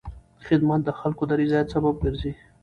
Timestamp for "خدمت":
0.47-0.81